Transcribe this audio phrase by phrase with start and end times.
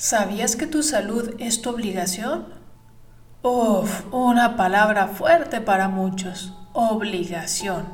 [0.00, 2.46] ¿Sabías que tu salud es tu obligación?
[3.42, 7.84] Uf, una palabra fuerte para muchos, obligación.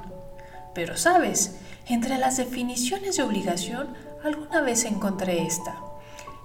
[0.73, 1.57] Pero sabes,
[1.89, 3.89] entre las definiciones de obligación,
[4.23, 5.75] alguna vez encontré esta.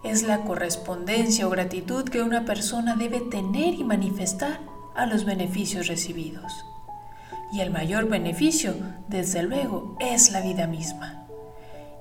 [0.04, 4.62] Es la correspondencia o gratitud que una persona debe tener y manifestar
[4.96, 6.66] a los beneficios recibidos.
[7.54, 8.74] Y el mayor beneficio,
[9.10, 11.21] desde luego, es la vida misma.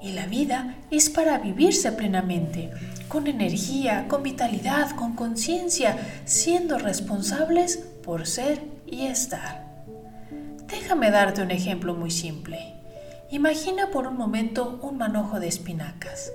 [0.03, 2.71] Y la vida es para vivirse plenamente,
[3.09, 9.71] con energía, con vitalidad, con conciencia, siendo responsables por ser y estar.
[10.67, 12.75] Déjame darte un ejemplo muy simple.
[13.31, 16.33] Imagina por un momento un manojo de espinacas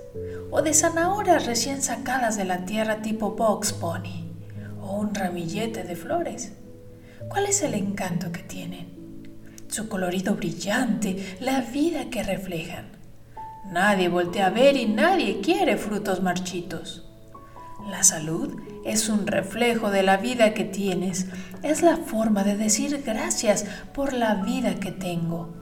[0.50, 4.32] o de zanahorias recién sacadas de la tierra tipo box pony
[4.80, 6.52] o un ramillete de flores.
[7.28, 8.96] ¿Cuál es el encanto que tienen?
[9.68, 12.95] Su colorido brillante, la vida que reflejan.
[13.70, 17.02] Nadie voltea a ver y nadie quiere frutos marchitos.
[17.90, 21.26] La salud es un reflejo de la vida que tienes,
[21.62, 25.54] es la forma de decir gracias por la vida que tengo,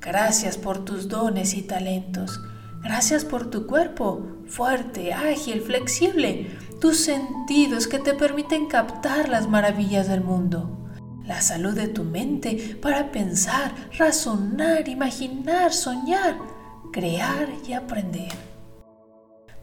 [0.00, 2.40] gracias por tus dones y talentos,
[2.82, 10.08] gracias por tu cuerpo fuerte, ágil, flexible, tus sentidos que te permiten captar las maravillas
[10.08, 10.88] del mundo,
[11.24, 16.55] la salud de tu mente para pensar, razonar, imaginar, soñar
[16.96, 18.32] crear y aprender.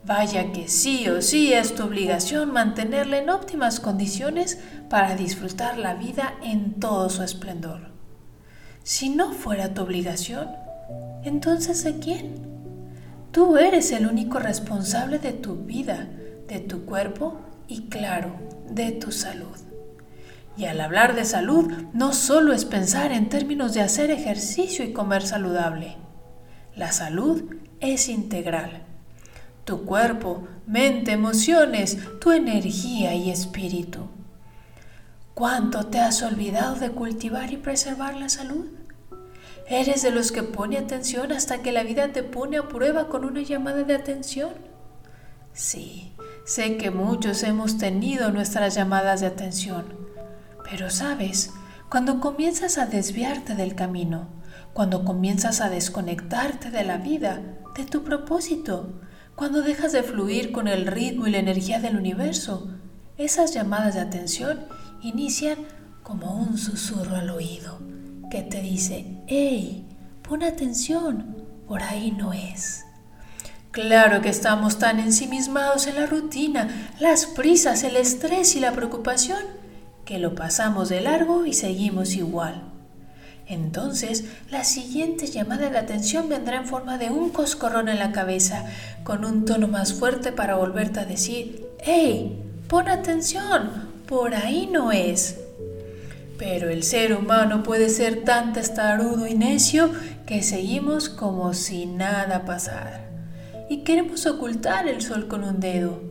[0.06, 5.95] Vaya que sí o sí es tu obligación mantenerla en óptimas condiciones para disfrutar la
[5.95, 7.89] vida en todo su esplendor.
[8.84, 10.48] Si no fuera tu obligación,
[11.23, 12.36] entonces ¿de quién?
[13.32, 16.08] Tú eres el único responsable de tu vida,
[16.48, 18.36] de tu cuerpo y claro,
[18.70, 19.58] de tu salud.
[20.55, 24.93] Y al hablar de salud, no solo es pensar en términos de hacer ejercicio y
[24.93, 26.02] comer saludable.
[26.76, 27.44] La salud
[27.82, 28.82] es integral.
[29.64, 34.08] Tu cuerpo, mente, emociones, tu energía y espíritu.
[35.36, 38.66] ¿Cuánto te has olvidado de cultivar y preservar la salud?
[39.67, 43.23] ¿Eres de los que pone atención hasta que la vida te pone a prueba con
[43.23, 44.54] una llamada de atención?
[45.54, 46.11] Sí,
[46.45, 49.86] sé que muchos hemos tenido nuestras llamadas de atención,
[50.70, 51.52] pero sabes,
[51.90, 54.28] cuando comienzas a desviarte del camino,
[54.73, 57.42] cuando comienzas a desconectarte de la vida,
[57.76, 59.02] de tu propósito,
[59.36, 62.67] cuando dejas de fluir con el ritmo y la energía del universo,
[63.17, 64.66] esas llamadas de atención
[65.02, 65.58] inician
[66.02, 67.80] como un susurro al oído
[68.32, 69.86] que te dice, hey,
[70.28, 72.84] pon atención, por ahí no es.
[73.70, 79.40] Claro que estamos tan ensimismados en la rutina, las prisas, el estrés y la preocupación,
[80.05, 82.73] que lo pasamos de largo y seguimos igual.
[83.48, 88.65] Entonces, la siguiente llamada de atención vendrá en forma de un coscorrón en la cabeza,
[89.04, 92.39] con un tono más fuerte para volverte a decir, ¡Hey!
[92.67, 93.70] Pon atención,
[94.08, 95.39] por ahí no es.
[96.37, 99.92] Pero el ser humano puede ser tan testarudo y necio
[100.25, 103.05] que seguimos como si nada pasara.
[103.70, 106.02] Y queremos ocultar el sol con un dedo.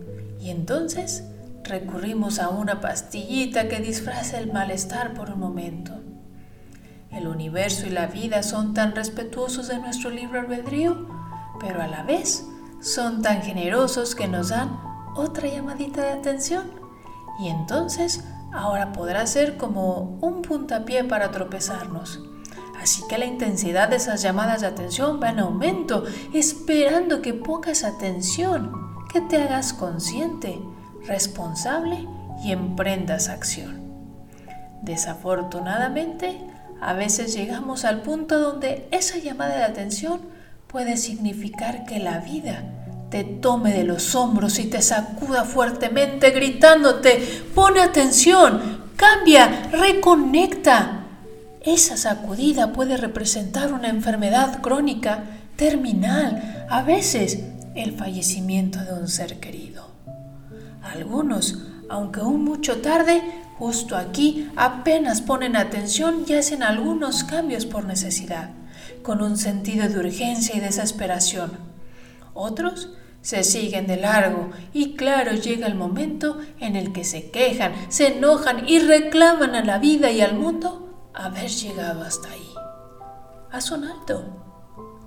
[0.41, 1.25] Y entonces
[1.65, 5.95] recurrimos a una pastillita que disfraza el malestar por un momento.
[7.13, 11.07] El universo y la vida son tan respetuosos de nuestro libre albedrío,
[11.61, 12.47] pero a la vez
[12.81, 14.81] son tan generosos que nos dan
[15.15, 16.71] otra llamadita de atención.
[17.39, 22.21] Y entonces ahora podrá ser como un puntapié para tropezarnos.
[22.81, 27.85] Así que la intensidad de esas llamadas de atención va en aumento, esperando que pongas
[27.85, 28.73] atención,
[29.13, 30.61] que te hagas consciente,
[31.07, 32.09] responsable
[32.43, 33.83] y emprendas acción.
[34.83, 36.52] Desafortunadamente,
[36.83, 40.21] a veces llegamos al punto donde esa llamada de atención
[40.67, 42.65] puede significar que la vida
[43.09, 51.07] te tome de los hombros y te sacuda fuertemente gritándote, pone atención, cambia, reconecta.
[51.61, 55.23] Esa sacudida puede representar una enfermedad crónica,
[55.55, 57.45] terminal, a veces
[57.77, 59.87] el fallecimiento de un ser querido.
[60.83, 61.59] Algunos,
[61.93, 63.23] aunque aún mucho tarde,
[63.63, 68.51] Justo aquí apenas ponen atención y hacen algunos cambios por necesidad,
[69.05, 71.53] con un sentido de urgencia y desesperación.
[72.35, 72.91] Otros
[73.21, 78.17] se siguen de largo y claro llega el momento en el que se quejan, se
[78.17, 82.53] enojan y reclaman a la vida y al mundo haber llegado hasta ahí.
[83.53, 84.25] Haz un alto,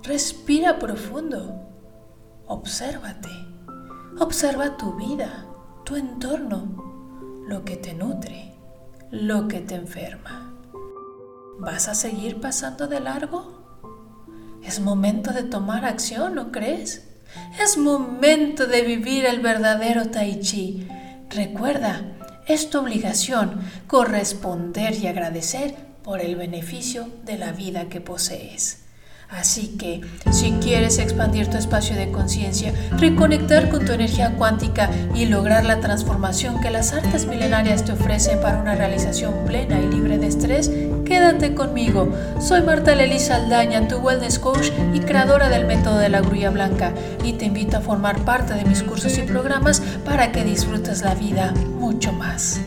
[0.02, 1.60] respira profundo,
[2.46, 3.28] obsérvate,
[4.18, 5.45] observa tu vida,
[5.86, 8.52] tu entorno, lo que te nutre,
[9.12, 10.52] lo que te enferma.
[11.60, 13.62] ¿Vas a seguir pasando de largo?
[14.64, 17.06] Es momento de tomar acción, ¿no crees?
[17.62, 20.88] Es momento de vivir el verdadero tai chi.
[21.30, 22.16] Recuerda,
[22.48, 28.85] es tu obligación corresponder y agradecer por el beneficio de la vida que posees.
[29.28, 35.26] Así que, si quieres expandir tu espacio de conciencia, reconectar con tu energía cuántica y
[35.26, 40.18] lograr la transformación que las artes milenarias te ofrecen para una realización plena y libre
[40.18, 40.70] de estrés,
[41.04, 42.08] quédate conmigo.
[42.40, 46.92] Soy Marta Lelisa Aldaña, tu wellness coach y creadora del método de la grulla blanca,
[47.24, 51.14] y te invito a formar parte de mis cursos y programas para que disfrutes la
[51.14, 52.60] vida mucho más.